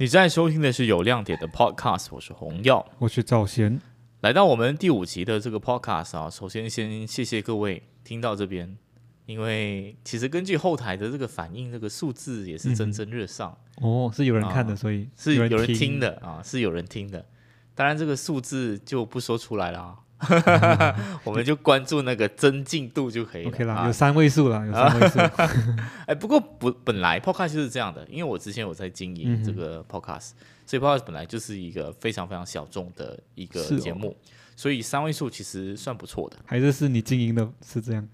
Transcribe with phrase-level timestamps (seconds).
[0.00, 2.90] 你在收听的是有亮点的 Podcast，我是洪耀。
[3.00, 3.78] 我是赵贤，
[4.22, 8.78] 来到我们第五集的这个 Podcast 啊，首先先谢谢各位听到这边，
[9.26, 17.26] 因为其实根据后台的这个反应，这个数字也是蒸蒸日上，哦，是有人看的，啊所以是有人听听的啊，是有人听的。
[17.74, 19.98] 当然这个数字就不说出来了啊，
[21.24, 23.48] 我们就关注那个增进度就可以了。
[23.48, 25.18] OK 啦，啊有三位数了，有三位数。
[26.06, 30.30] 哎，不过不本来 podcast 就是这样的，因为我之前有在经营这个 podcast，、
[30.66, 34.16] 所以 podcast 本来就是一个非常非常小众的一个节目，
[34.56, 36.36] 所以三位数其实算不错的。
[36.44, 38.08] 还是是你经营的是这样？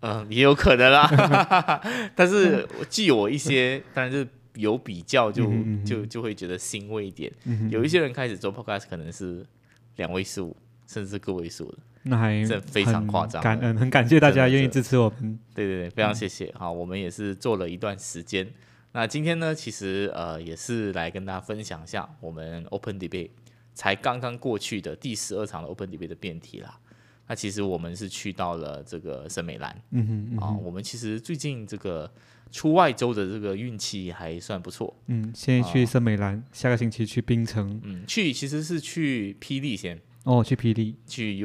[0.00, 1.82] 嗯，也有可能啦，
[2.14, 5.50] 但是我既有一些，当然是有比较就，
[5.84, 7.32] 就就会觉得欣慰一点。
[7.44, 9.44] 嗯有一些人开始做 podcast 可能是
[9.96, 10.56] 两位数，
[10.88, 11.78] 甚至是个位数的。
[12.02, 15.38] 那还这非常夸张很感恩，很感谢大家愿意支持我们。
[15.54, 16.52] 对对对，非常谢谢。
[16.58, 18.48] 好，我们也是做了一段时间。
[18.92, 23.30] 那今天呢，其实呃也是来跟大家分享一下我们 Open Debate
[23.74, 26.80] 才刚刚过去的第十二场的 Open Debate 的辩题啦。
[27.26, 32.10] 那其实我们是去到了这个圣美兰嗯哼嗯啊、哼我们其实最近这个
[32.50, 34.96] 出外州的这个运气还算不错。
[35.08, 40.96] 嗯，现在去圣美兰，下个星期去槟城，嗯，去其实是去霹雳先，哦，去霹雳。
[41.06, 41.40] 去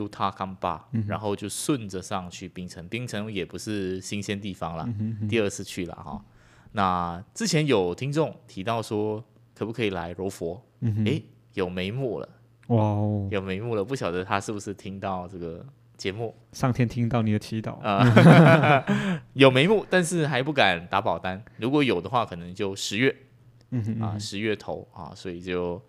[0.91, 2.87] 嗯然后就顺着上去冰城。
[2.89, 6.23] 冰城也不是新鲜地方啦，嗯哼第二次去了哈。
[6.71, 9.23] 那之前有听众提到说，
[9.55, 10.61] 可不可以来柔佛？
[10.81, 12.27] 嗯，诶，有眉目了，
[12.67, 15.63] 哇哦，有眉目了，不晓得他是不是听到这个
[15.95, 17.79] 节目上天听到你的祈祷。
[17.81, 19.23] 啊？
[19.33, 21.41] 有眉目，但是还不敢打保单。
[21.57, 25.83] 如果有的话，可能就十月啊，嗯哼嗯哼，十月头啊，所以就敬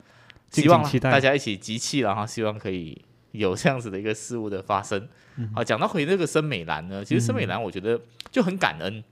[0.62, 3.00] 希望大家一起集气了哈，希望可以
[3.32, 5.08] 有这样子的一个事物的发生。
[5.36, 9.02] 嗯好，讲到回那个森美兰呢，其实森美兰我觉得就很感恩，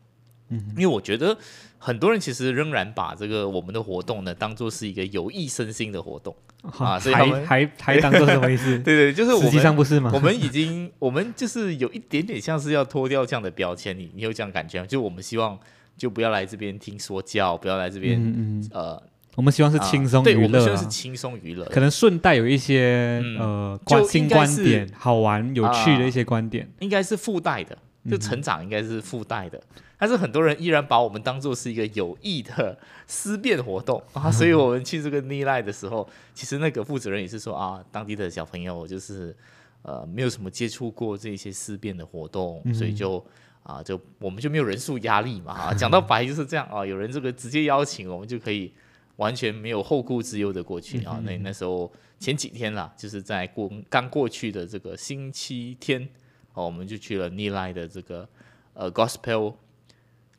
[0.48, 1.36] 嗯因为我觉得
[1.78, 6.34] 很多人其实仍然把这个我们的活动呢当做是一个有益身心的活动。
[6.78, 8.78] 啊所以还还 还当做什么意思？
[8.86, 10.20] 对对，就是我实际上不是吗我？
[10.20, 14.86] 们已经我们就是有一点点像是要脱掉这样的标签，你你有这样感觉吗？
[14.86, 15.58] 就我们希望
[15.96, 19.02] 就不要来这边听说教，不要来这边、嗯，呃
[19.36, 20.86] 我们希望是啊轻松，娱乐啊我们希望是。
[20.86, 26.68] 轻松娱乐，可能顺带有一些、嗯呃就观新应该是观点、好玩、有趣的啊一些观点。
[26.80, 27.76] 应该是附带的，
[28.10, 29.60] 就成长应该是附带的，
[29.96, 39.34] 但是很多人依然把我们当做是一个有益的思辨活动 啊，所以我们去这个 i l 的时候，其实那个负责人也是说啊，当地的小朋友就是
[39.82, 43.24] 呃没有什么接触过这些思辨的活动，所以就。
[43.64, 48.72] 啊，就我们就没有人数压力嘛，啊，讲到白就是这样啊，有人这个直接邀请，我们就可以
[49.22, 51.20] 完全没有后顾之忧的过去啊。
[51.24, 56.08] 那那时候前几天啦，就是在过刚过去的这个星期天，
[56.54, 58.28] 哦，我们就去了尼莱的这个
[58.74, 59.54] 呃 Gospel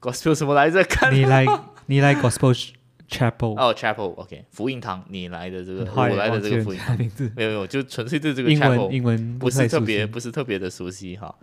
[0.02, 0.84] Gospel 什么来着？
[0.84, 1.46] 看你来
[1.86, 2.72] 你来 Gospel
[3.10, 11.34] Chapel，哦 Chapel，OK，、福音堂，你来的这个，嗨我来的这个福音堂，名字，没有没有，就纯粹对这个英 Chapel 文英文不是特别不是特别的熟悉哈。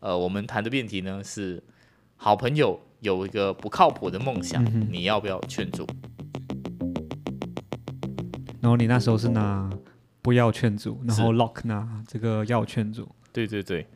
[0.00, 1.62] 呃，我们谈的辩题呢是
[2.16, 5.86] 好朋友有一个不靠谱的梦想，嗯你要不要劝阻？
[8.66, 9.70] 然后你那时候是拿
[10.22, 13.08] 不要劝阻，然后 Lock 拿这个要劝阻。
[13.32, 13.86] 对对对，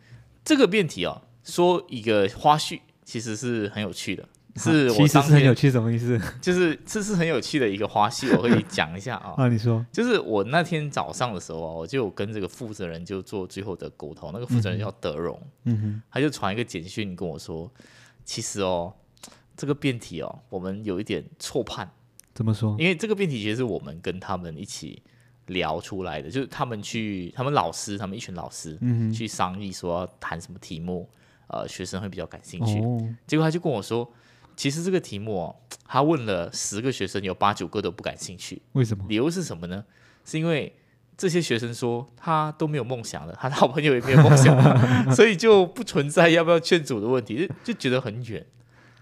[0.45, 9.35] 这个辩题哦，说一个花絮，其实是很有趣的，是啊其实是很有趣，什么意思就是这是很有趣的一个花絮，我可以讲一下啊。
[9.37, 9.49] 啊？
[9.49, 17.69] 你说，就是我那天早上的时候啊，我就有跟这个负责人就做最后的沟通，那个负责人叫德荣，嗯哼，他就传一个简讯跟我说，
[18.25, 18.95] 其实哦，
[19.57, 21.91] 这个辩题哦，我们有一点错判，
[22.35, 22.77] 怎么说？
[22.79, 25.03] 因为这个辩题其实是我们跟他们一起
[25.47, 31.09] 聊出来的，就是他们去，他们老师，他们一群老师，嗯去商议说要谈什么题目，
[31.49, 32.81] 呃，学生会比较感兴，趣。
[32.81, 34.09] 哦，结果他就跟我说，
[34.57, 38.63] 其实这个题目哦，他问了十个学生，有八九个都不感兴趣。
[38.73, 39.05] 为什么？
[39.09, 39.85] 理由是什么呢？
[40.25, 40.73] 是因为
[41.17, 48.47] 这些学生说他都没有梦想了，他的好朋友也没有梦想了， 所以就不存在要不要劝阻的问题，就就觉得很远。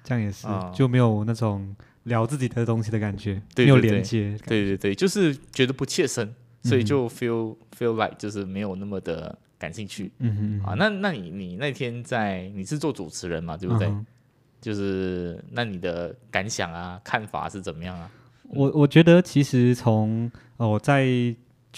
[0.02, 4.38] 这样也是啊，就没有那种聊自己的东西的感觉，没有对对对连接。
[4.46, 10.74] 对对对，就是觉得不切身，所以嗯就 feel、feel like 就是没有那么的感兴趣嗯嗯，啊。
[10.74, 13.88] 那那你你那天在你是做主持人嘛，对不对？
[13.88, 14.06] 嗯
[14.60, 18.10] 就是那你的感想啊、看法是怎么样啊？
[18.48, 21.06] 我我觉得其实从哦我在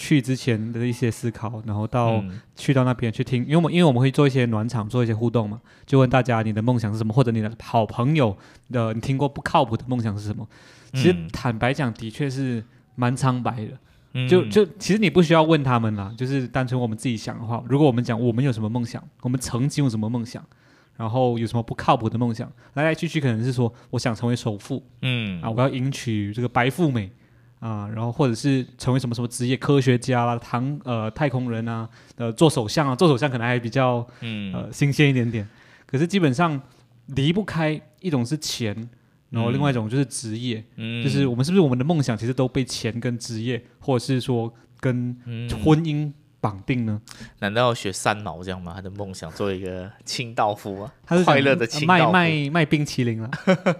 [0.01, 8.35] 去之前的一些思考，然后到嗯去到那边去听，因为我们因为我们会做一些暖场，做一些互动嘛，就问大家你的梦想是什么，或者你的好朋友
[8.71, 10.47] 的你听过不靠谱的梦想是什么？
[10.93, 12.63] 其实嗯坦白讲，的确是
[12.95, 13.77] 蛮苍白的。
[14.13, 20.43] 嗯就就其实你不需要问他们啦，就是单纯我们自己想的话，如果我们讲我们有什么梦想，我们曾经有什么梦想，
[20.97, 27.09] 然然后有什么不靠谱的梦想，来来去去可能是说我想成为首富嗯啊，我要迎娶这个白富美
[27.61, 34.51] 啊，然后或者是成为什么什么职业科学家啦、唐呃太空人啊，呃做首相啊，做首相可能还比较嗯。
[34.51, 35.47] 呃新鲜一点点，
[35.85, 36.59] 可是基本上
[37.05, 38.75] 离不开一种是钱，
[39.29, 41.03] 然后另外一种就是职业，嗯。
[41.03, 45.47] 就是我们是不是我们的梦想其实都被钱跟职业，或者是说跟嗯。
[45.63, 46.99] 婚姻绑定呢？
[47.37, 48.73] 难道要学三毛这样吗？
[48.73, 52.11] 他的梦想做一个清道夫啊，他是快乐的清道卖夫。
[52.11, 53.29] 卖卖冰淇淋了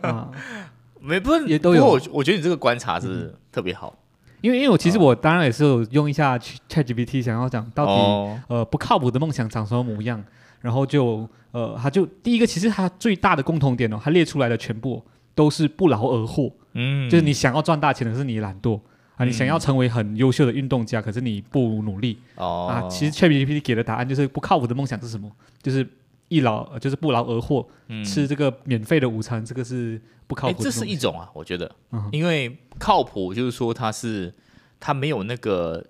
[0.04, 0.30] 啊，
[1.02, 3.98] 没不是也都有我我觉得你这个观察是特别好。
[4.42, 10.24] 因为因为我其实我当然也是有用一下 ChatGPT 想要讲到底、哦，呃不靠谱的梦想长什么模样，
[10.62, 15.04] 然后就呃他就第一个其实他最大的共同点哦，他列出来的全部
[15.36, 18.80] 都是不劳而获，嗯，就是你想要赚大钱的是你懒惰。
[19.18, 22.90] 啊，你想要成为很优秀的运动家，可是你不努力哦啊。
[22.90, 25.30] 其实 ChatGPT 给的答案就是不靠谱的梦想是什么？
[25.62, 25.88] 就是
[26.32, 28.04] 一劳，呃就是不劳而获，嗯。
[28.04, 30.72] 吃这个免费的午餐，这个是不靠谱，这。
[30.72, 31.70] 是一种啊，我觉得。
[31.92, 34.34] 嗯，因为靠谱就是说它是
[34.80, 35.86] 它没有那个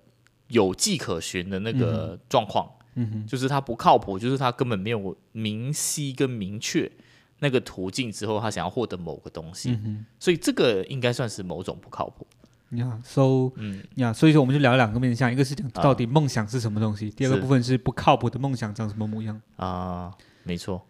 [0.48, 6.90] 有迹可循的那个状况，嗯哼，就是它不靠谱，就是它根本没有明晰跟明确
[7.38, 12.26] 那个途径之后，他想要获得某个东西，嗯所以这个应该算是某种不靠谱。
[12.70, 13.82] 哼，呀，so 嗯。
[13.96, 15.82] 呀，所以说我们就聊两个面向，一个是讲啊。
[15.82, 19.40] 到底梦想是什么东西，第二个部分是不靠谱的梦想长什么模样。
[19.56, 20.10] 啊、
[20.44, 20.86] 没错。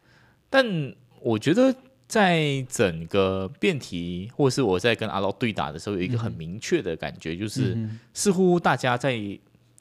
[0.51, 1.75] 但我觉得
[2.07, 9.19] 在整个辩题，或是我在跟阿劳对打的时候，有一个很明确的感觉，就是、嗯似乎大家在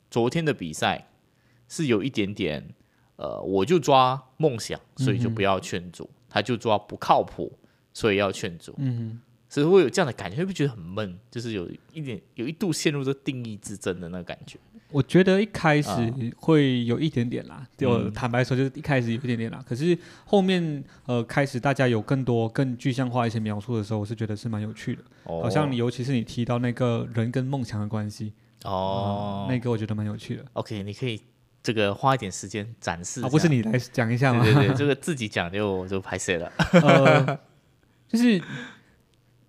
[0.09, 1.07] 昨天的比赛
[1.67, 2.63] 是有一点点，
[3.17, 7.51] 呃，我就抓梦想，所以就不要劝阻；他就抓不靠谱，
[7.93, 8.73] 所以要劝阻。
[8.77, 9.19] 嗯
[9.51, 11.19] 所以会有这样的感觉，会不会觉得很闷？
[11.29, 14.57] 就是有一点有一度陷入这定义之争的那个感觉。
[14.89, 19.61] 我觉得一开始啊会有一点点啦，就嗯坦白说，就是一开始有一点点啦。
[19.67, 25.03] 可是后面呃，开始大家有更多更具象化一些描述的时候，我是觉得是蛮有趣的。
[25.23, 28.31] 哦好像你，尤其是你提到那个人跟梦想的关系，
[28.63, 30.45] 哦啊，那个我觉得蛮有趣的。
[30.53, 31.21] OK，你可以
[31.61, 33.27] 这个花一点时间展示一下。
[33.27, 34.43] 啊，不是你来讲一下吗？
[34.45, 36.51] 对对对，这个自己讲就就拍摄了。
[36.83, 37.39] 呃，
[38.09, 38.41] 就是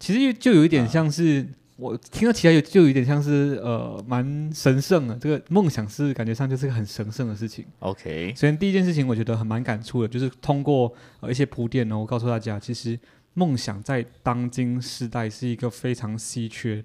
[0.02, 1.46] 其实就有一点像是、
[1.76, 7.64] 我听到起来有就有一点像是呃蛮神圣的，这个梦想是感觉上就是个很神圣的事情。
[7.78, 12.98] OK，首先第一件事情我觉得很蛮感触的，就是通过呃一些铺垫呢，我告诉大家，其实
[13.34, 16.82] 梦想在当今时代是一个非常稀缺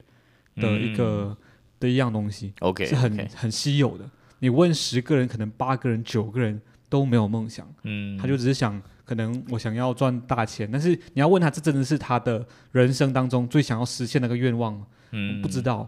[0.58, 1.36] 的一个、
[1.80, 2.54] 的一样东西。
[2.60, 4.08] 嗯 OK，是很很稀有的。
[4.38, 14.86] 你问十个人，可能八个人、九个人都没有梦想，嗯，他就只是想，可能我想要赚大钱，但是你要问他，这真的是他的人生当中最想要实现的那个愿望吗？
[15.12, 15.88] 嗯不知道。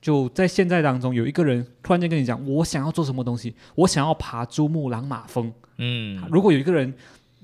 [0.00, 5.52] 就在现在当中，有一个人突然间跟你讲，我想要做什么东西，我想要爬珠穆朗玛峰。
[5.76, 6.92] 嗯如果有一个人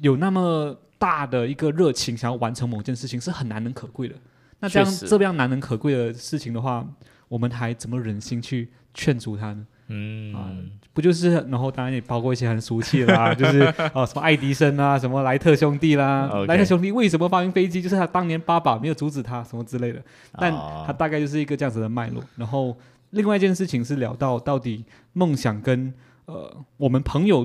[0.00, 4.16] 有那么大的一个热情，想要完成某件事情，是很难能可贵的。
[4.58, 6.84] 那这样这样难能可贵的事情的话，
[7.28, 9.66] 我们还怎么忍心去劝阻他呢？
[9.88, 10.34] 嗯。
[10.34, 10.50] 啊
[10.94, 17.82] 不就是，然后当然也包括一些很俗气的啦， 就是呃什么爱迪生啊，什么莱特兄弟啦莱特兄弟为什么发明飞机？
[17.82, 20.00] 就是他当年爸爸没有阻止他什么之类的，
[20.38, 22.22] 但哦他大概就是一个这样子的脉络。
[22.36, 22.76] 然后
[23.10, 24.84] 另外一件事情是聊到到底
[25.14, 25.92] 梦想跟
[26.26, 27.44] 呃我们朋友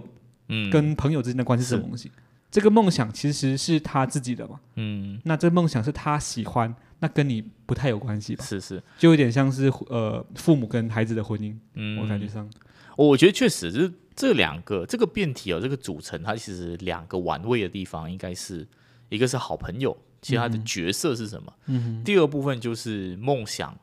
[0.49, 0.69] 嗯。
[0.69, 1.71] 跟朋友之间的关系是。
[1.71, 2.11] 什么东西？
[2.51, 5.19] 这个梦想其实是他自己的嘛，嗯。
[5.23, 8.43] 那这梦想是他喜欢，那跟你不太有关系吧？
[8.43, 12.49] 是是就有点像是呃父母跟孩子的婚姻，嗯，我感觉上，
[12.97, 18.67] 我觉得确实是这两个这个辩题哦，这个组成它其实两个玩味的地方，应该是
[19.07, 21.53] 一个是好朋友，其实他的角色是什么？
[21.67, 23.77] 嗯第二部分就是梦想，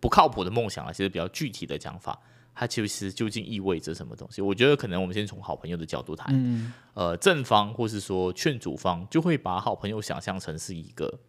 [0.00, 2.18] 不靠谱的梦想啊，其实比较具体的讲法，
[2.54, 4.40] 它其实究竟意味着什么东西？
[4.40, 11.20] 我觉得可能我们先从好朋友的角度谈，嗯呃，正方或是说劝阻方就会把好朋友想象成是一个。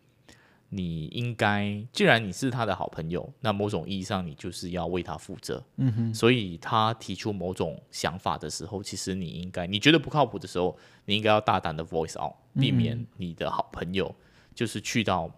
[0.69, 5.63] 你应该，既然你是他的好朋友，那某种意义上你就是要为他负责。
[5.77, 14.13] 嗯哼，所以他提出某种想法的时候，其实你应该，你觉得不靠谱的时候，你应该要大胆的 voice out，避免你的好朋友
[14.53, 15.31] 就是去到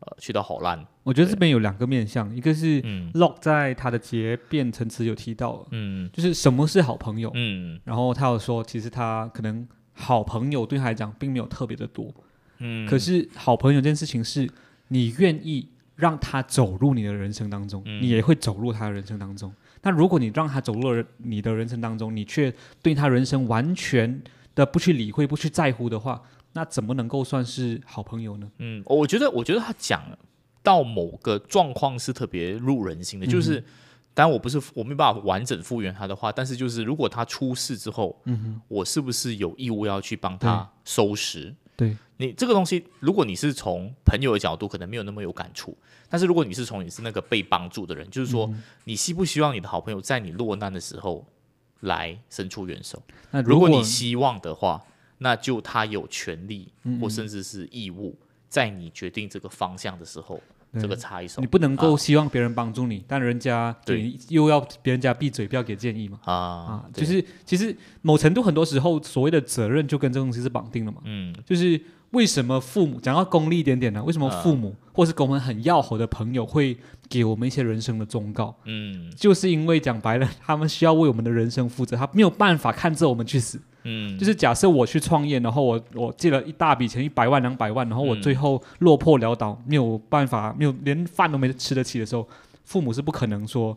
[0.00, 0.86] 呃去到好烂。
[1.02, 3.10] 我觉得这边有两个面向，一个是嗯。
[3.14, 6.08] Lock 在他的结辩陈词有提到，嗯。
[6.12, 7.80] 就是什么是好朋友，嗯。
[7.84, 12.14] 然后他有说，其实他可能好朋友对他来讲并没有特别的多，
[12.58, 14.48] 嗯，可是好朋友这件事情是
[14.88, 19.52] 你愿意让他走入你的人生当中，嗯你也会走入他的人生当中。
[19.82, 22.52] 那如果你让他走入了你的人生当中，你却
[22.82, 24.22] 对他人生完全
[24.54, 26.20] 的不去理会、不去在乎的话，
[26.52, 28.50] 那怎么能够算是好朋友呢？
[28.58, 30.02] 嗯，我觉得我觉得他讲
[30.62, 33.62] 到某个状况是特别入人心的，就是
[34.14, 41.54] 当然我不是我没办法完整复原他的话，但是就是如果他出事之后，嗯我是不是有义务要去帮他收拾？
[41.78, 45.78] 对你这个东西，如果你是从朋友的角度，可能没有那么有感触。
[46.08, 51.24] 但是如果你是从你是那个被帮助的人，就是说，你希不希望你的好朋友在你落难的时候
[51.80, 53.00] 来伸出援手？
[53.30, 54.84] 那果如果你希望的话，
[55.18, 58.18] 那就他有权利或甚至是义务，
[58.48, 66.18] 在你决定这个方向的时候，对这个插一手你不能够啊希望别人帮助你，但人家对又要别人家闭嘴，不要给建议嘛。
[66.24, 70.98] 啊啊，就是其实某程度很多时候所谓的责任就跟这个东西是绑定了嘛。
[71.04, 74.02] 嗯就是为什么父母讲到功利一点点呢？
[74.02, 76.76] 为什么父母、或是跟我们很要好的朋友会
[77.08, 78.54] 给我们一些人生的忠告？
[78.64, 83.60] 嗯就是因为讲白了，他们需要为我们的人生负责，他没有办法看着我们去死。
[83.90, 92.28] 嗯，就是假设我去创业，然后我我借了一大笔钱，一百万、两百万，然后我嗯最后落魄潦倒，没有办法，没有连饭都没吃得起的时候，
[92.64, 93.76] 父母是不可能说，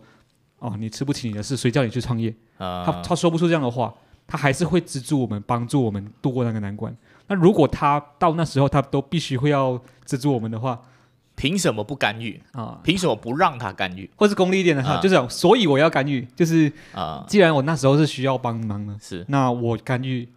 [0.60, 2.34] 哦，你吃不起你的事，谁叫你去创业？
[2.58, 3.94] 啊他他说不出这样的话，
[4.28, 6.94] 他还是会资助我们，帮助我们度过那个难关。
[7.28, 10.80] 那如果他到那时候他都必须会要资助我们的话，
[11.42, 12.40] 凭什么不干预？
[12.52, 17.26] 啊，凭什么不让他干预或是功利一点的话，啊就是讲所以我要干预，就是啊？
[17.28, 20.30] 既然我那时候是需要帮忙的，是那我干预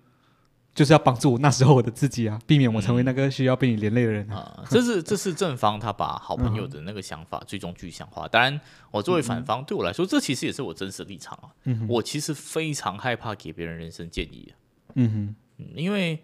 [0.74, 4.36] 就是要帮助我那时候我的自己啊，避免我成为那个需要被你连累的人啊。
[4.36, 8.26] 啊，这是这是正方他把好朋友的那个想法最终具象化。
[8.26, 8.58] 当然，
[8.90, 11.52] 我作为反方，对我来说，这其实也是我真实立场啊。
[11.64, 14.56] 嗯我其实非常害怕给别人人生建议啊，
[14.94, 16.18] 嗯哼，嗯因为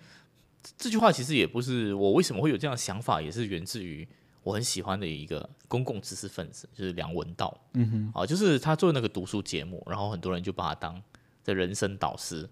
[0.78, 4.08] 这句话其实也不是我为什么会有这样的想法，也是源自于
[4.42, 7.56] 我很喜欢的一个公共知识分子，就是梁文道。
[7.74, 11.02] 嗯哼，啊，就是他做那个读书节目，然后很多人就把他当
[11.44, 12.48] 的人生导师，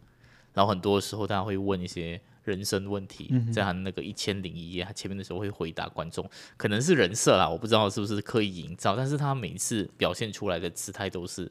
[0.53, 11.51] 然后很多时候大家会问一些人生问题，在他那个一千零一夜，他前面的时候会回答观众，可能是人设啦，我不知道是不是刻意营造，但是他每一次表现出来的姿态都是，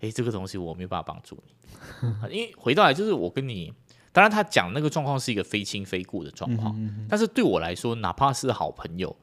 [0.00, 3.72] 诶，这个东西我没有办法帮助你， 啊因为回到来就是我跟你。
[4.12, 6.74] 当然，他讲那个状况是一个非亲非故的状况，
[7.08, 9.14] 但是对我来说，哪怕是好朋友，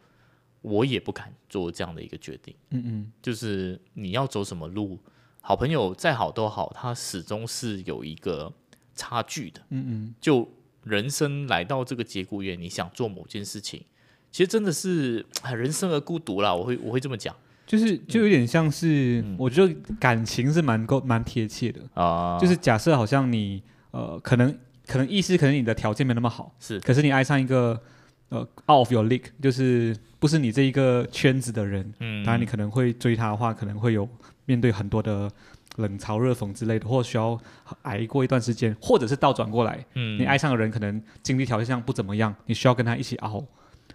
[0.62, 2.54] 我也不敢做这样的一个决定。
[2.72, 5.00] 嗯嗯，就是你要走什么路，
[5.42, 8.52] 好朋友再好都好，他始终是有一个
[8.96, 9.62] 差距的。
[9.70, 10.50] 嗯嗯，就
[10.84, 13.84] 人生来到这个节骨眼，你想做某件事情，
[14.32, 16.54] 其实真的是哎人生而孤独啦。
[16.54, 17.36] 我会我会这么讲
[17.66, 23.62] 就是就有点像是，嗯我觉得感情是蛮够蛮贴切的，啊，就是假设好像你
[23.92, 27.82] 呃，可能可能意思可能你的条件没那么好，是可是你爱上一个
[28.30, 34.08] 呃 out of your league，就是不是你这一个圈子的人，嗯，当然你可能会追他的话，可能会有
[34.46, 35.32] 面对很多的
[35.78, 37.40] 冷嘲热讽之类的，或需要
[37.84, 43.46] 挨过一段时间，或者是倒转过来，嗯你爱上的人可能经济条件上不怎么样，你需要跟他一起熬。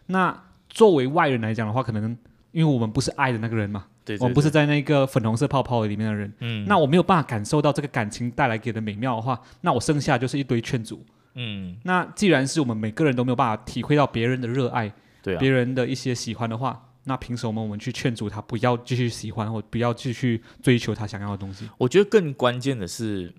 [0.06, 2.16] 那作为外人来讲的话，可能
[2.52, 11.04] 因为我们不是爱的那个人嘛，对，我们不是在在那个粉红色泡泡里面的人，嗯那我没有办法感受到这个感情带来给的美妙的话，那我剩下就是一堆劝阻。
[11.34, 21.68] 嗯那既然是我们每个人都没有办法体会到别人的热爱，对啊别人的一些喜欢的话，那凭什么我们去劝阻他不要继续喜欢，或不要继续追求他想要的东西？
[21.78, 23.32] 我觉得更关键的是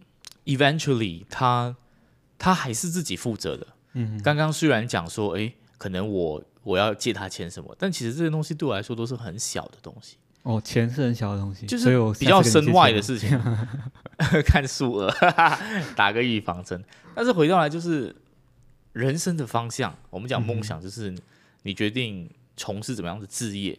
[0.46, 1.76] ，eventually 他
[2.38, 3.68] 他还是自己负责的。
[3.94, 13.30] 嗯，刚刚虽然讲说，诶，可能我我要借他钱什么，但其实这些东西对我来说都是很小的东西，哦，钱是很小的东西，就是比较身外的事情，
[14.46, 15.10] 看数额，
[15.96, 16.84] 打个预防针。
[17.16, 18.16] 但是回到来就是
[18.92, 21.16] 人生的方向，我们讲梦想，就是
[21.64, 23.78] 你决定从事怎么样的置业，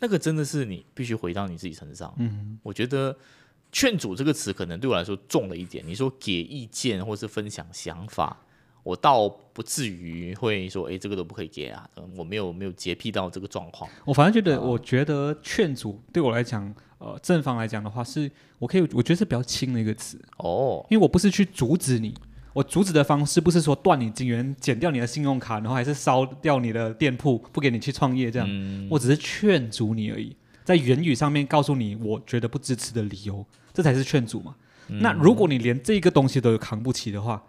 [0.00, 2.14] 那个真的是你必须回到你自己身上。
[2.18, 3.16] 嗯，我觉得
[3.70, 5.86] “劝阻”这个词可能对我来说重了一点。
[5.86, 8.36] 你说给意见或是分享想法，
[8.86, 11.90] 我倒不至于会说，诶，这个都不可以给啊。
[11.96, 13.90] 嗯我没有没有洁癖到这个状况。
[14.04, 22.14] 我反正觉得，啊我觉得劝阻对我来讲，呃，正方来讲的话，是我可以，我觉得是比较轻的一个词，哦，因为我不是去阻止你。
[22.52, 28.46] 我阻止的方式不是说断你金源、减掉你的信用卡，然后还是烧掉你的店铺，不给你去创业这样。
[28.48, 34.54] 嗯我只是劝阻你而已，在言语上面告诉你我觉得不支持的理由，这才是劝阻嘛。
[34.88, 37.42] 嗯那如果你连这个东西都有扛不起的话，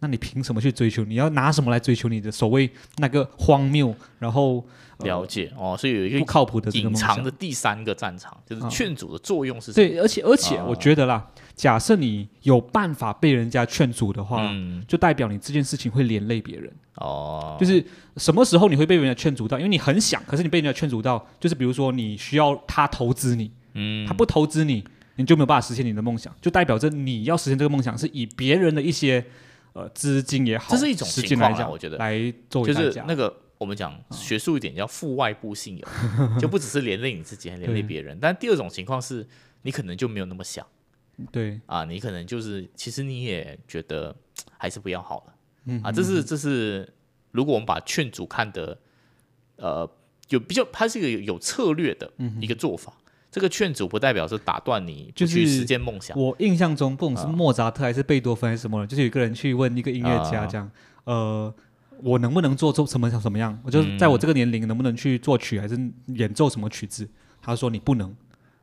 [0.00, 1.04] 那你凭什么去追求？
[1.04, 4.66] 你要拿什么来追求你的所谓那个荒谬，然后、
[4.98, 7.30] 呃了解哦，所以有一个不靠谱的这个隐藏的？
[7.30, 9.88] 第三个战场，就是啊劝阻的作用是什么？
[9.88, 16.70] 对，而且而且啊我觉得啦，假设你有办法被人家劝阻的话，嗯，就代表你这件事情会连累别人。
[16.96, 17.82] 哦，就是
[18.18, 19.56] 什么时候你会被人家劝阻到？
[19.58, 24.84] 因为你很想，可是你被人家劝阻到，就是比如说你需要他投资你，嗯他不投资你，
[25.16, 29.24] 你就没有办法实现你的梦想，就代表着你要实现这个梦想是以别人的一些
[29.72, 32.72] 呃资金也好，这是一种时情间来讲，况啊我觉得来就。
[32.72, 35.90] 是那个我们讲学术一点叫负外部信仰，
[36.40, 38.18] 就不只是连累你自己，还连累别人。
[38.20, 39.26] 但第二种情况是
[39.62, 40.66] 你可能就没有那么想
[41.30, 44.16] 对，啊，你可能就是其实你也觉得
[44.56, 45.34] 还是不要好了。
[45.66, 46.90] 嗯啊，这是这是
[47.32, 48.78] 如果我们把劝阻看的
[49.56, 49.88] 呃
[50.30, 52.10] 有比较，它是一个有有策略的
[52.40, 52.94] 一个做法。
[53.30, 56.18] 这个劝阻不代表是打断你就是去实现梦想。
[56.18, 60.70] 我印象中，不管是莫扎特还是贝多芬还是什么人，就是有一个人去问一个音乐家啊这样，
[61.04, 61.54] 呃，
[62.02, 63.56] 我能不能做做什么什么样？
[63.62, 67.08] 我就在我这个年龄能不能去作曲还是演奏什么曲子？
[67.40, 68.10] 他说你不能，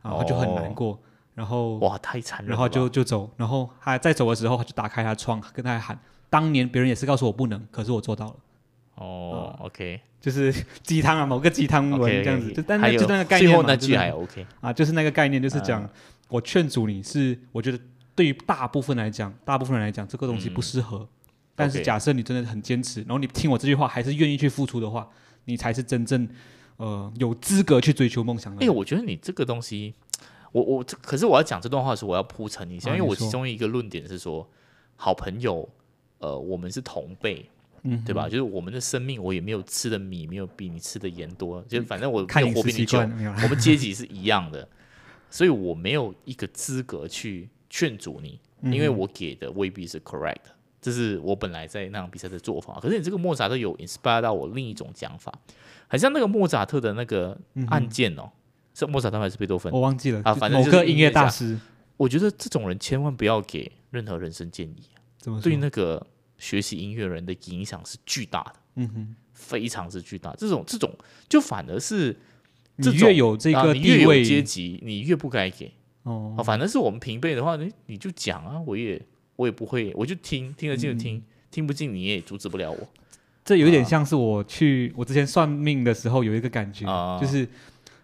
[0.02, 1.00] 啊，他就很难过，
[1.34, 2.52] 然后哇，太残忍了！
[2.52, 5.98] 然后就就走，然后他在走的时候，他就打开他窗，跟他喊
[6.30, 8.36] ：“当年别人也是告诉我不能，可是我做到了。
[8.98, 15.90] 哦，OK，” 就是 鸡汤啊，某个鸡汤文这样子，就但就那个概念嘛，就是后那句还 OK，啊，就是那个概念，就是讲、嗯。
[16.30, 17.80] 我劝阻你是，我觉得
[18.14, 21.08] 对于大部分来讲，大部分人来讲，这个东西不适合。
[21.56, 25.08] 但是假设你真的很坚持，然后你听我这句话，还是愿意去付出的话，
[25.46, 26.28] 你才是真正
[26.76, 28.76] 呃有资格去追求梦想的哎、人。
[28.76, 29.94] 我觉得你这个东西，
[30.52, 34.46] 我我这可是我要讲这段话的时候，我要铺陈一下，因为我其中一个论点是说，
[34.98, 35.70] 好朋友，
[36.20, 37.50] 呃，我们是同辈，
[37.90, 38.28] 嗯，对吧？
[38.28, 44.68] 就是我们的生命，我也没有吃的米没有比你吃的盐多，就反正我看没有饮食习活比你久，我们 阶级是一样的，
[45.30, 50.36] 所以我没有一个资格去劝阻你，嗯因为我给的未必是 correct。
[50.80, 55.34] 这是我本来在那场比赛的做法，可是你这个莫扎特有 inspire 到我另一种讲法，
[55.88, 58.30] 很像那个莫扎特的那个案件哦，
[58.74, 59.74] 是莫扎特还是贝多芬？
[59.74, 61.60] 我忘记了啊反正就是某个音乐大师
[61.98, 64.84] 我觉得这种人千万不要给任何人生建议？
[65.42, 66.06] 对那个
[66.38, 70.34] 学习音乐人的影响是巨大的，嗯哼，非常之巨大。
[70.38, 70.94] 这种这种
[71.28, 72.16] 就反而是
[72.76, 75.72] 你越有这个啊你越地位，有阶级，你越不该给。
[76.04, 79.02] 哦哦，反正是我们平辈的话，你你就讲啊，我也
[79.36, 82.88] 我也不会，我就听听得进就听，听不进你也阻止不了我。
[83.44, 87.48] 这有点啊像是我去我之前算命的时候有一个感觉，啊就是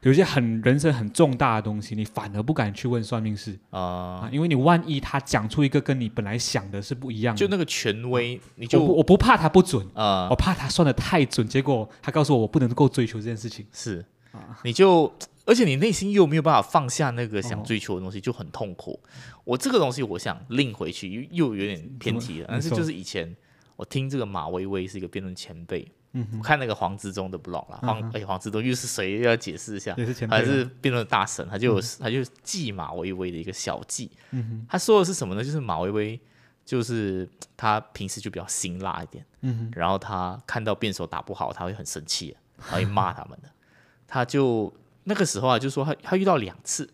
[0.04, 13.66] 有一些很人生很重大的东西，你反而不敢去问算命师啊、啊，因为你万一他讲出一个跟你本来想的是不一样的，就那个权威，你就我不怕他不准，啊、我怕他算的太准，结果他告诉我我不能够追求这件事情。
[13.72, 15.12] 是，啊你就
[15.46, 19.00] 而且你内心又没有办法放下那个想哦追求的东西，就很痛苦。
[19.46, 22.48] 我这个东西，我想拎回去，又又有点偏题了。
[22.50, 23.36] 但是就是以前
[23.76, 29.20] 我听这个马薇薇是一个辩论前辈，嗯我看那个黄之忠的 blog 啦，黄嗯哎、黄之忠又是谁？
[29.22, 29.96] 要解释一下。
[30.30, 35.44] 还是辩论大神，他就有、他就记马薇薇的一个小记，嗯哼，他说的是什么呢？
[35.44, 36.20] 就是马薇薇，
[36.64, 43.50] 就是他平时就比较辛辣一点，嗯哼，然后他看到辩手打不好，他会很生气，他会骂他们的。
[44.08, 44.72] 他就
[45.06, 46.88] 那个时候啊，就说他他遇到两次，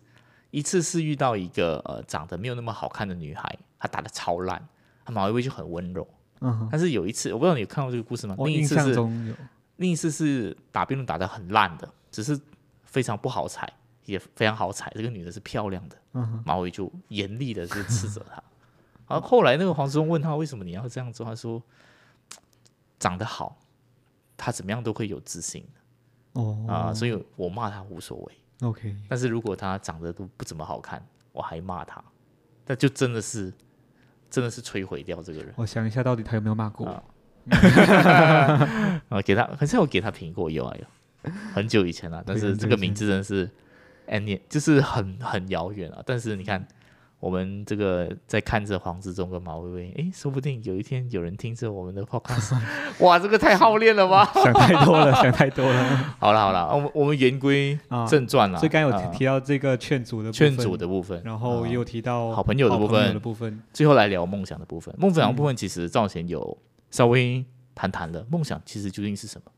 [0.52, 4.66] 一次是遇到一个呃长得没有那么好看的女孩，她打的超烂，
[5.04, 6.08] 他马薇薇就很温柔。
[6.42, 8.36] 嗯哼，但是有一次，我不知道你有看过这个故事吗？
[8.40, 8.96] 另一次是，
[9.78, 12.40] 另一次是打辩论打得很烂的，只是
[12.84, 13.72] 非常不好踩，
[14.06, 14.92] 也非常好踩。
[14.96, 18.42] 这个女的是漂亮的，嗯哼，马伟就严厉的就斥责她。
[19.08, 21.62] 然后后来那个黄志忠问他为什么你要这样做，他说
[23.00, 23.58] 长得好，
[24.38, 25.66] 他怎么样都会有自信
[26.34, 28.38] 哦啊、所以我骂他无所谓。
[28.62, 32.04] ，OK，但是如果他长得都不怎么好看，我还骂他，
[32.68, 33.52] 那就真的是
[34.30, 37.04] 真的是摧毁掉这个人我想一下到底他有没有骂过我啊
[39.10, 39.22] 啊！
[39.26, 43.50] 给他，可是我给他评过有啊有，很久以前了，但是这个名字真的是，
[44.06, 46.04] 哎，你就是很很遥远啊。
[46.06, 46.68] 但是你看，
[47.20, 52.58] 我们这个在看着黄志忠跟马薇薇，哎，说不定有一天有人听着我们的 podcast，
[53.00, 54.24] 哇，这个太好练了吧！
[54.34, 58.08] 想太多了， 想太多了 好了好了，我们我们言归啊。
[58.08, 58.58] 正传了。
[58.60, 64.96] 所以刚刚有啊提提到这个劝阻的部劝分阻的部分，然后也啊有提到好朋友的部分的部分，最后来聊梦想的部分。
[64.98, 66.58] 梦想的部分其实赵贤有
[66.90, 67.44] 稍微
[67.76, 69.52] 谈谈了，梦想其实究竟是什么？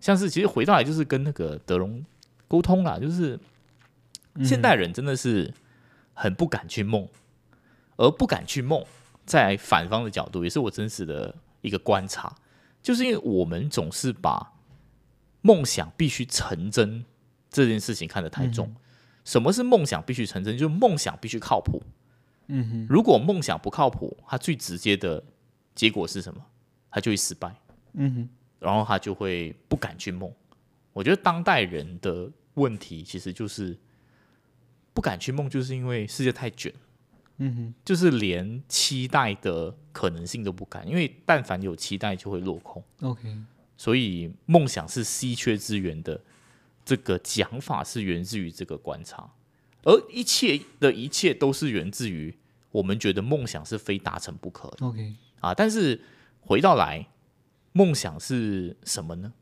[0.00, 2.04] 像是其实回到来就是跟那个德龙
[2.48, 3.38] 沟通啦，就是
[4.34, 5.52] 嗯现代人真的是
[6.16, 7.06] 很不敢去梦，
[7.96, 8.82] 而不敢去梦，
[9.26, 12.34] 在反方的角度也是我真实的一个观察，
[12.82, 14.54] 就是因为我们总是把
[15.42, 17.04] 梦想必须成真
[17.50, 18.74] 这件事情看得太重。
[19.24, 20.56] 什么是梦想必须成真？
[20.56, 21.82] 就是梦想必须靠谱。
[22.46, 25.22] 嗯哼，如果梦想不靠谱，它最直接的
[25.74, 26.40] 结果是什么？
[26.90, 27.54] 它就会失败，
[27.92, 30.32] 嗯哼，然后他就会不敢去梦。
[30.94, 33.76] 我觉得当代人的问题其实就是
[34.96, 36.72] 不敢去梦，就是因为世界太卷，
[37.36, 42.82] 嗯哼，就是连期待的可能性都不敢，因为但凡有期待就会落空。
[43.02, 43.36] OK，
[43.76, 46.18] 所以梦想是稀缺资源的
[46.82, 49.30] 这个讲法是源自于这个观察，
[49.82, 52.34] 而一切的一切都是源自于
[52.70, 55.52] 我们觉得梦想是非达成不可的 OK，啊。
[55.52, 56.00] 但是
[56.40, 57.06] 回到来，
[57.72, 59.34] 梦想是什么呢？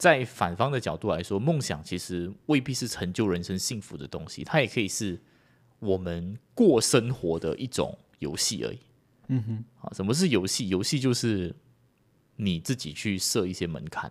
[0.00, 5.20] 在反方的角度来说，梦想其实未必是成就人生幸福的东西，它也可以是
[5.78, 8.78] 我们过生活的一种游戏而已。
[9.28, 10.70] 嗯哼，啊，什么是游戏？
[10.70, 11.54] 游戏就是
[12.36, 14.10] 你自己去设一些门槛，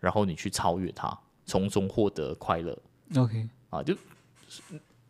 [0.00, 2.76] 然后你去超越它，从中获得快乐。
[3.14, 3.94] OK，啊，就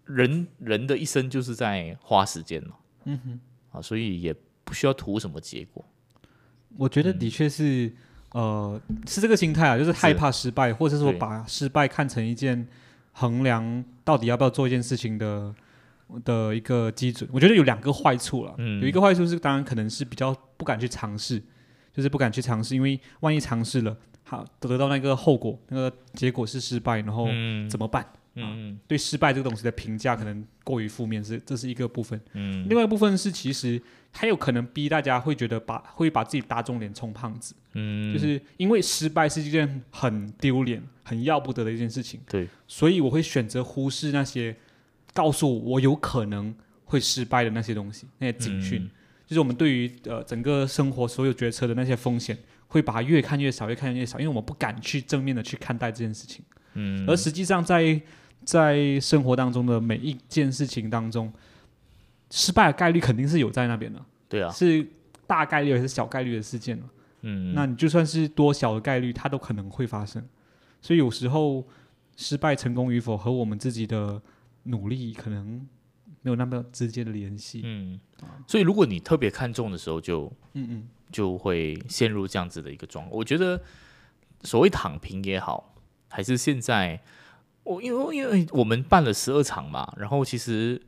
[0.04, 3.40] 人人的一生就是在花时间嘛，嗯哼，
[3.78, 4.34] 啊，所以也
[4.64, 5.84] 不需要图什么结果。
[6.76, 7.94] 我觉得的确是，
[8.32, 12.66] 呃，是这个心态啊，就是害怕失败，或者说对把失败看成一件
[13.12, 15.54] 衡量到底要不要做一件事情的
[16.24, 17.28] 的一个基准。
[17.32, 21.42] 我觉得有两个坏处了，嗯有一个坏处是，当然可能是比较不敢去尝试，
[21.92, 28.06] 就是不敢去尝试，因为万一尝试了，好得到那个后果，那个结果是失败，然后嗯怎么办？
[28.34, 32.18] 嗯对失败这个东西的评价可能过于负面，是这是一个部分。
[32.32, 44.54] 嗯另外一部分是，其实还有可能逼大家会觉得把会把自己打肿脸充胖子，嗯，就是因为失败是一件很丢脸、很要不得的一件事情，对，所以我会选择忽视那些
[45.12, 46.54] 告诉我我有可能
[46.84, 48.82] 会失败的那些东西，那些警讯。
[48.82, 48.90] 嗯。
[49.24, 52.36] 就是我们对于呃整个生活所有决策的那些风险，
[52.68, 56.44] 会把它越看越少，越看越少，因为我们不敢去正面的去看待这件事情。
[56.74, 57.98] 嗯，而实际上在
[58.44, 61.32] 在生活当中的每一件事情当中，
[62.30, 64.86] 失败的概率肯定是有在那边的，对啊，是
[65.26, 66.84] 大概率还是小概率的事件嘛
[67.22, 70.22] 嗯，那你就算是多小的概率，它都可能会发生。
[70.80, 71.66] 所以有时候
[72.16, 74.20] 失败成功与否和我们自己的
[74.64, 75.66] 努力可能
[76.22, 77.62] 没有那么直接的联系。
[77.64, 78.00] 嗯，
[78.46, 83.16] 所以如果你特别看重的时候就，嗯嗯就会陷入这样子的一个状况。
[83.16, 83.60] 我觉得
[84.42, 85.74] 所谓躺平也好，
[86.08, 87.00] 还是现在
[87.64, 90.80] 我因为因为我们办了十二场嘛，然后其实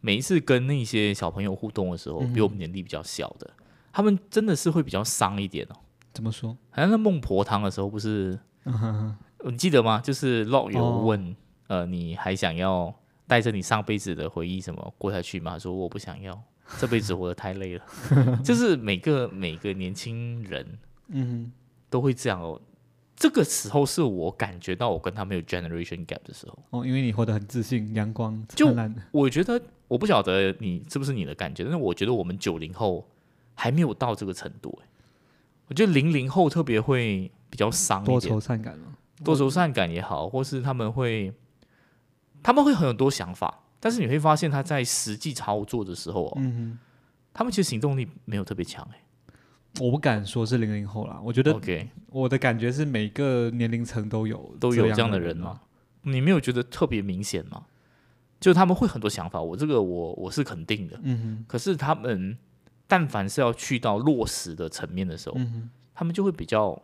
[0.00, 3.50] 每一次跟那些小朋友互动的时候，嗯比我们年纪比较小的，
[3.92, 5.76] 他们真的是会比较伤一点哦。
[6.12, 6.56] 怎么说？
[6.70, 10.00] 好像在孟婆汤的时候，不是嗯哼哼你记得吗？
[10.00, 11.34] 就是 Lock 有哦问，
[11.66, 12.94] 呃，你还想要
[13.26, 15.52] 带着你上辈子的回忆什么过下去吗？
[15.52, 16.40] 他说我不想要，
[16.78, 17.84] 这辈子活得太累了。
[18.44, 21.50] 就是每个每个年轻人嗯
[21.90, 22.60] 都会这样哦。
[23.16, 26.58] 这个时候是我感觉到我跟他们有 generation gap 的时候。
[26.70, 28.94] 哦，因为你活得很自信、阳光、就灿烂。
[29.12, 33.08] 我觉得我不晓得你是不是你的感觉，但是我觉得我们九零后
[33.54, 34.76] 还没有到这个程度。
[34.82, 34.88] 欸
[35.72, 38.88] 我觉得零零后特别会比较伤多愁，善感嘛。
[39.24, 41.32] 多愁善感也好，或是他们会
[42.42, 46.78] 他们会很有多想法，但是你会发现他在实际操作的时候、哦，嗯
[47.32, 49.00] 他们其实行动力没有特别强哎。
[49.78, 55.60] 哼，我不敢说是零零后啦，我觉得 OK，我的感觉是每个年龄层都有都有这样的的人嘛吗？？
[56.02, 57.64] 你没有觉得特别明显吗？
[58.38, 61.00] 就他们会很多想法，我这个我我是肯定的。
[61.02, 62.36] 嗯可是他们
[62.92, 66.78] 但凡是要去到落实的层面的时候，嗯他们就会比较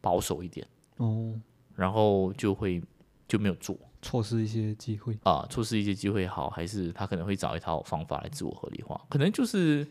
[0.00, 1.38] 保守一点，哦，
[1.74, 2.82] 然后就会
[3.28, 3.76] 就没有做。
[4.00, 5.18] 错失一些机会。
[5.24, 9.86] 啊，错失一些机会好，还是他可能会找一套方法来自我合理化，可能就是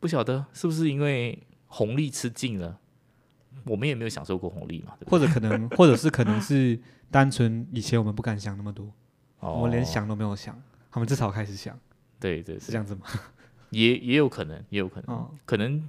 [0.00, 2.80] 不晓得是不是因为红利吃尽了，
[3.64, 6.76] 我们也没有享受过红利嘛，或者可能， 或者是可能是
[7.12, 8.92] 单纯以前我们不敢想那么多，
[9.38, 9.52] 哦？
[9.52, 10.60] 我们连哦想都没有想，
[10.90, 11.78] 他们至少开始想，
[12.18, 13.02] 对对对，是这样子吗？
[13.70, 15.82] 也也有可能，也有可能，哦，可能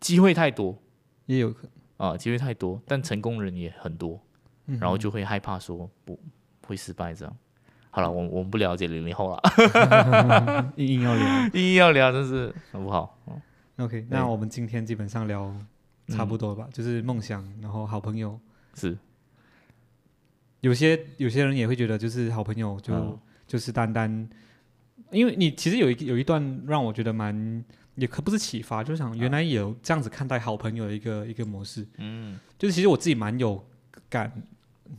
[0.00, 0.78] 机会太多。
[1.26, 1.70] 也有可能。
[2.08, 4.20] 啊，机会太多，但成功人也很多，
[4.66, 6.18] 嗯，然后就会害怕说不
[6.66, 7.36] 会失败这样。
[7.90, 11.26] 好了，我我们不了解零零后了，嗯 硬硬要聊。
[11.54, 13.18] 硬硬要聊真是很不好。
[13.26, 13.40] 哦
[13.78, 15.54] OK，那我们今天基本上聊
[16.08, 18.38] 差不嗯多了吧，就是梦想，然后好朋友。
[18.74, 18.96] 是，
[20.60, 23.18] 有些有些人也会觉得，就是好朋友就、嗯。
[23.46, 24.28] 就是单单，
[25.14, 33.64] 因为你其实有一有一段让我觉得蛮也可不是启发，就想原来也有这样子看待好朋友的一个一个模式，嗯就是其实我自己蛮有
[34.10, 34.32] 感，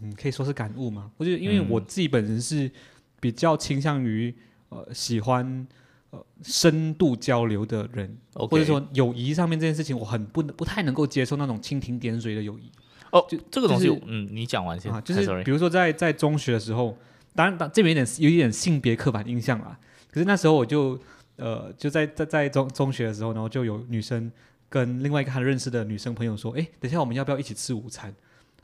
[0.02, 1.12] 嗯，可以说是感悟嘛。
[1.18, 2.72] 我觉得因为嗯我自己本人是
[3.20, 4.34] 比较倾向于
[4.70, 5.68] 呃喜欢
[6.12, 12.72] 呃深度交流的人或者说友谊上面这件事情，我很不不太能够接受那种蜻蜓点水的友谊。
[13.12, 16.98] 哦就，这个东西就是，嗯，你讲完先啊，就是比如说在在中学的时候，
[17.34, 19.78] 当然当这边有点有一点性别刻板印象啦。
[20.16, 20.98] 可是那时候我就
[21.36, 24.32] 呃就在在在中中学的时候，然后就有女生
[24.70, 28.16] 跟另外一个她认识的女生朋友说，哎，等一下我们要不要一起吃午餐？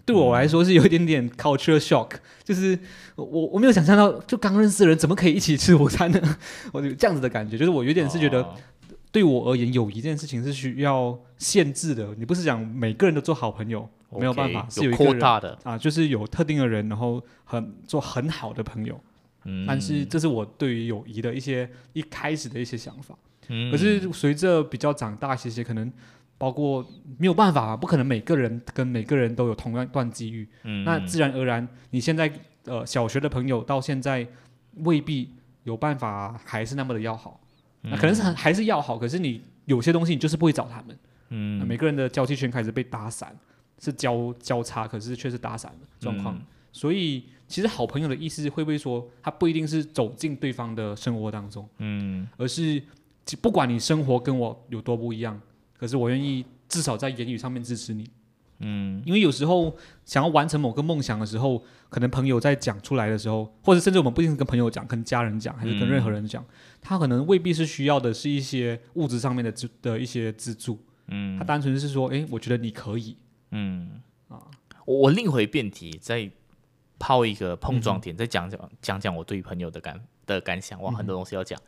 [0.05, 2.11] 对我来说是有一点点 culture shock，
[2.41, 2.79] 就是
[3.17, 6.37] 我我没有想象到，就刚认识的人怎么可以一起吃午餐呢？
[6.71, 8.55] 我有这样子的感觉，就是我有点是觉得哦
[9.11, 12.15] 对我而言，友谊这件事情是需要限制的。
[12.17, 15.21] 你不是讲每个人都做好朋友，没有办法是有一个人
[15.63, 18.97] 啊，就是有特定的人，然后很做很好的朋友。
[19.43, 23.17] 嗯，但是这是我对于友谊的一些一开始的一些想法。
[23.49, 25.91] 嗯，可是随着比较长大一些些，可能
[26.37, 26.85] 包括
[27.17, 32.31] 没有办法嘛，不可能每个人跟每个人都有同样一段机遇，嗯，那自然而然，你现在
[32.65, 34.27] 呃小学的朋友到现在
[34.77, 37.39] 未必有办法还是那么的要好，
[37.81, 40.97] 那可能是很还是要好，可是你有些东西你就是不会找他们，
[41.29, 41.67] 嗯。
[41.67, 43.35] 每个人的交际圈开始被打散，
[43.79, 46.35] 是交交叉，可是却是打散的状况。
[46.35, 52.27] 嗯所以，其实好朋友的意思会不会说，他不一定是走进对方的生活当中，嗯。
[52.37, 52.81] 而是
[53.41, 55.39] 不管你生活跟我有多不一样，
[55.77, 58.09] 可是我愿意至少在言语上面支持你。
[58.59, 59.01] 嗯。
[59.05, 66.45] 因为有时候想要完成某个梦想的时候，可能朋友在讲出来的时候，或者甚至我们不一定是跟朋友讲，跟家人讲，还是跟任何人讲，
[66.81, 71.37] 他可能未必是需要的是一些物质上面的资的一些资助，嗯。
[71.37, 73.17] 他嗯单纯是说，哎，我觉得你可以，
[73.51, 73.89] 嗯。
[74.29, 74.39] 啊。
[74.85, 76.29] 我我另回辩题，再
[77.01, 80.79] 抛一个碰嗯撞点，再讲讲讲讲我对朋友的感的感想。
[80.79, 81.59] 嗯哇，很多东西要讲。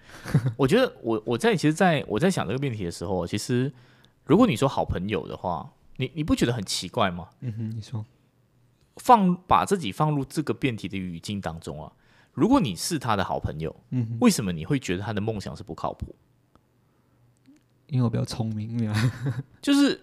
[0.56, 3.74] 我觉得 我我在其实在我在想这个辩题的时候，其实
[4.26, 5.68] 如果你说好朋友的话，
[5.98, 7.30] 你你不觉得很奇怪吗？
[7.40, 8.06] 嗯哼，你说，
[8.98, 11.92] 放把自己放入这个辩题的语境当中啊，
[12.34, 16.16] 如果你是他的好朋友，嗯，为什么你会觉得他的梦想是不靠谱？
[17.88, 18.88] 因为我比较聪明，你
[19.62, 20.00] 就是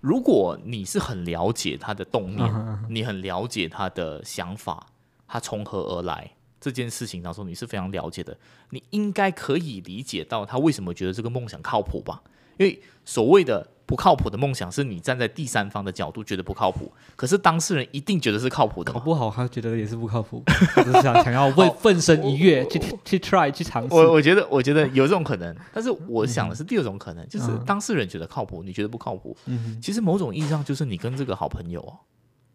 [0.00, 4.86] 如果你是很了解他的动念，啊你很了解他的想法，
[5.28, 8.36] 他从何而来这件事情当中，你是非常了解的，
[8.70, 12.22] 你应该可以理解到他为什么觉得这个梦想靠谱吧？
[12.60, 18.98] 因为所谓的不靠谱的梦想，是你站在第三方的角度觉得不靠谱，可是当事人一定觉得是靠谱的嘛？
[19.00, 20.44] 搞不好他觉得也是不靠谱，
[20.76, 23.94] 或者是想想要为奋身一跃去去 try 去尝试。
[23.94, 31.96] 我我觉得，我觉得有这种可能， 但是我想的是第二种可能，就是嗯当事人觉得靠谱，你觉得不靠谱，嗯哼，其实某种意义上就是你跟这个好朋友哦，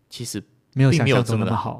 [0.07, 0.41] 其实
[0.73, 1.79] 没有并没有这么的好。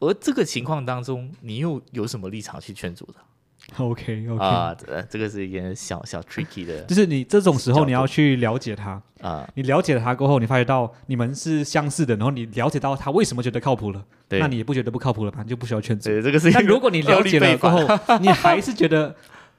[0.00, 3.20] 而这个情况当中，你又有什么立场去劝阻他？
[3.76, 15.42] OK OK，、啊，这这个是一件小小 tricky 的 就是你这种时候你要去了解他，啊，你了解了他过后，你发觉到你们是相似的，然后你了解到他为什么觉得靠谱了，对，那你也不觉得不靠谱了吧？
[15.42, 16.08] 你就不需要劝阻。
[16.08, 17.80] 对这个是但如果你了解了过后，
[18.20, 19.14] 你还是觉得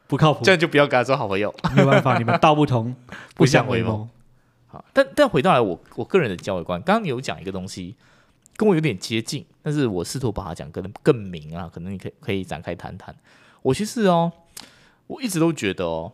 [0.07, 1.53] 不靠谱这，样就不要跟他做好朋友。
[1.75, 2.95] 没有办法，你们道不同，
[3.35, 4.09] 不相相为谋谋。
[4.67, 7.95] 好，但但回到来我我个人的教育观，刚刚你有讲一个东西
[8.57, 13.15] 跟我有点接近，但是我试图把它讲更更明啊，可能你可以可以展开谈谈。
[13.61, 14.31] 我其实哦，
[15.07, 16.11] 我一直都觉得哦，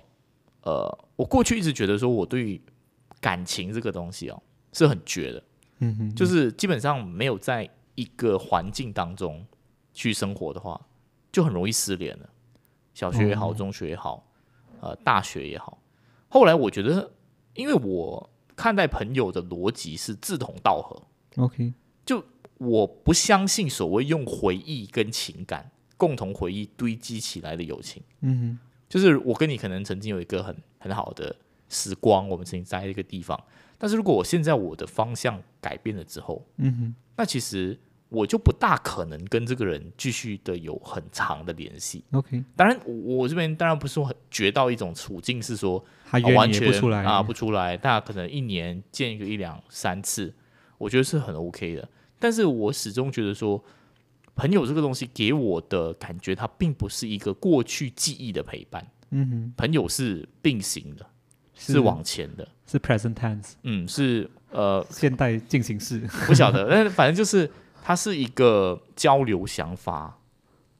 [0.63, 2.61] 呃，我过去一直觉得说我对
[3.19, 4.41] 感情这个东西哦
[4.73, 5.43] 是很绝的，
[5.79, 9.45] 嗯哼，就是基本上没有在一个环境当中
[9.93, 10.79] 去生活的话，
[11.31, 12.29] 就很容易失联了。
[12.93, 13.53] 小学也好，哦。
[13.53, 14.25] 中学也好，
[14.79, 15.77] 呃，大学也好。
[16.29, 17.11] 后来我觉得，
[17.53, 21.01] 因为我看待朋友的逻辑是志同道合
[21.43, 21.73] ，OK，
[22.05, 22.23] 就
[22.57, 28.01] 我不相信所谓用回忆跟情感共同回忆堆积起来的友情。
[28.21, 31.35] 嗯就是我跟你可能曾经有一个很很好的
[31.69, 33.37] 时光，我们曾经在一个地方。
[33.77, 37.77] 但是如果我现在我的方向改变了之后，嗯哼那其实
[38.09, 42.03] 我就不大可能跟这个人继续的有很长的联系。
[42.11, 50.33] ，OK，当然，我我这边当然不是说很绝到一种处境是说、他完全不出来啊不出来，大家可能一年见一个一两三次，
[50.77, 51.89] 我觉得是很 OK 的。
[52.19, 53.61] 但是我始终觉得说，
[54.35, 61.05] 朋友这个东西给我的感觉，它并不是一个过去记忆的陪伴，嗯哼，朋友是并行的，
[61.53, 61.79] 是。
[61.79, 65.99] 往前的，是 present tense，嗯，是呃现代进行式。
[66.27, 67.49] 不晓得，但是反正就是
[67.81, 70.19] 它是一个交流想法，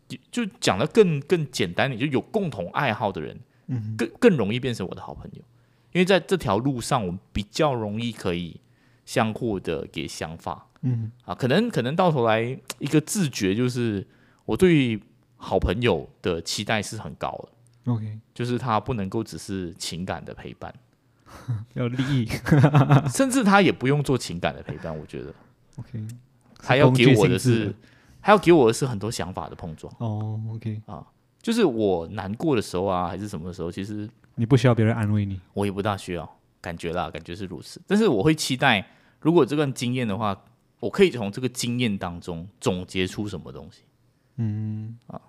[0.07, 5.41] 就就讲的更更简单点，就有共同爱好的人，嗯更更容易变成我的好朋友，
[5.93, 8.59] 因为在这条路上，我们比较容易可以
[9.05, 12.41] 相互的给想法嗯啊，可能可能到头来
[12.79, 14.05] 一个自觉就是
[14.45, 14.99] 我对
[15.35, 20.73] 好朋友的期待是很高的，，OK，就是他不能够只是情感的陪伴，
[21.73, 22.27] 要利益
[23.09, 25.33] 甚至他也不用做情感的陪伴，我觉得。
[25.77, 26.07] ，OK，
[26.59, 27.75] 他要给我的是，
[28.21, 29.93] 他要给我的是很多想法的碰撞。
[29.99, 31.05] 哦，OK，啊
[31.41, 35.39] 就是我难过的时候啊，还是什么时候，其实你不需要别人安慰你。
[35.53, 37.79] 我也不大需要，感觉啦，感觉是如此。
[37.85, 38.87] 但是我会期待，
[39.19, 40.35] 如果这段经验的话，
[40.79, 43.81] 我可以从这个经验当中总结出什么东西。
[44.37, 45.19] 嗯啊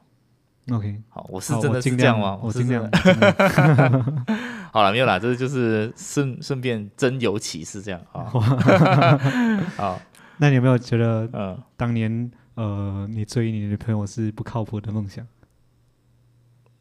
[0.72, 2.38] ，OK，好，我是真的是这样吗？
[2.42, 3.32] 我尽量是真的。。
[3.32, 4.26] 尽 量
[4.72, 8.24] 好了，没有啦，这就是顺顺便真有启示这样啊。
[9.76, 10.00] 好，
[10.38, 15.26] 那你有没有觉得嗯，当年呃，你追你女朋友是不靠谱的梦想？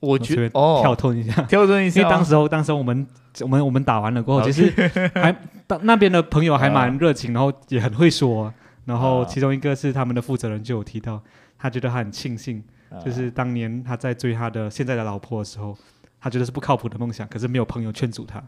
[0.05, 3.07] 我觉得哦，跳脱一下，跳针一下，因为当时候，当时候我们
[3.41, 4.69] 我们我们打完了过后，其实
[5.15, 5.35] 还
[5.67, 8.53] 当那边的朋友还蛮热情，然后也很会说。
[8.85, 9.25] 然后啊。
[9.25, 11.21] 其中一个是他们的负责人就有提到，
[11.57, 12.99] 他觉得他很庆幸，啊。
[12.99, 15.75] 就是当年他在追他的现在的老婆的时候，
[16.21, 18.43] 他觉得是不靠谱的梦想，可是没有朋友劝阻他。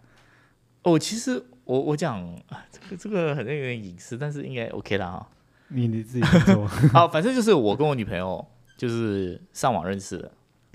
[0.84, 5.28] 哦，其实我我讲啊这个这个很有点隐私，但是应该 OK 啦哈。
[5.70, 8.46] 你你自己去做， 好，反正就是我跟我女朋友
[8.78, 10.32] 就是上网认识的，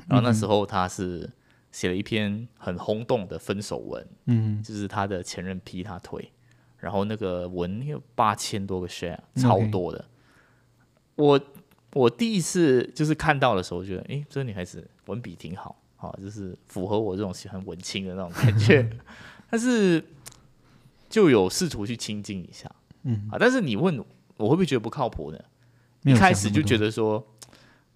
[0.08, 1.28] 然后那时候他是
[1.70, 6.30] 写了一篇很轰动的分手文，嗯，就是他的前任劈他腿，
[6.78, 10.04] 然后那个文有八千多个 share，超多的。
[11.14, 11.40] 我
[11.94, 18.90] 我第一次就是看到的时候，觉得哎，这个女孩子文笔挺好，啊，就是符合我这种喜欢文青的那种感觉，
[19.50, 20.02] 但是
[21.08, 22.70] 就有试图去亲近一下，
[23.02, 23.98] 嗯，啊，但是你问
[24.38, 25.38] 我会不会觉得不靠谱呢？
[26.04, 27.24] 一开始就觉得说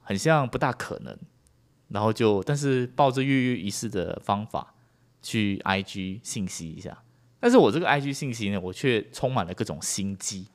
[0.02, 1.18] 很像不大可能，
[1.88, 4.75] 然后就但是抱着跃跃欲试的方法
[5.22, 6.96] 去 IG 信息一下，
[7.40, 10.46] 但是我这个 IG 信息呢，我却充满了各种心机。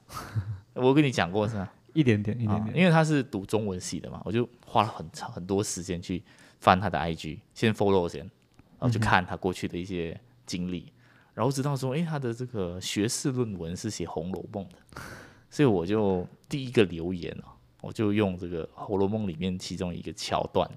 [0.74, 1.74] 我跟你讲过是吧？
[1.94, 6.24] 一点点一点啊，点，因为他是读中文系的嘛，我就花了很长很多时间去
[6.60, 10.92] 翻他的 IG，先 follow 先，然后去看他过去的一些经历，
[11.34, 15.02] 然后知道说，哎，他的这个学士论文是写《红楼梦》的，
[15.50, 20.70] 所以我就第一个留言哦，我就用这个《红楼梦》里面其中一个桥段，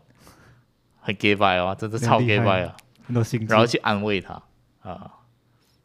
[1.05, 2.77] 很 gay bye 啊，真的超 gay 害 bye 啊。
[3.47, 4.43] 然后去安慰他
[4.83, 5.11] 啊，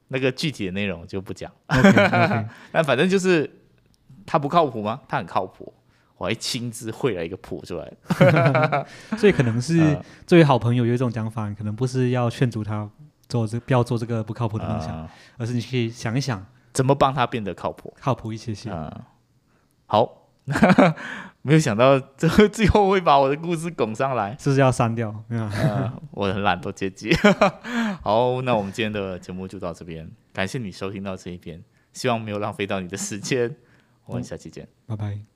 [0.08, 1.52] 那个具体的内容就不讲。
[1.68, 3.50] OK，OK， 但反正就是
[4.26, 5.02] 他不靠谱吗？
[5.08, 5.74] 他很靠谱，
[6.18, 7.94] 我还亲自绘了一个谱出来。
[9.20, 12.90] 所以可能是呃 作为好朋友有一种讲法，可能不是要劝阻他
[13.28, 17.94] 做这不要做这个不靠谱的梦想，呃而是你去想一想，怎么帮他变得靠谱？
[18.00, 18.70] 靠谱一些些。
[18.72, 18.90] 嗯，
[19.86, 20.19] 好，
[21.42, 24.36] 没有想到这 最后会把我的故事拱上来。
[24.40, 25.14] 是不是要删掉？
[26.12, 27.16] 我很懒惰接机。
[28.04, 33.56] 好，那我们今天的节目就到这边，感谢你收听到这一边，希望没有浪费到你的时间。
[34.06, 34.68] 我们下期见。
[34.86, 35.29] 拜拜。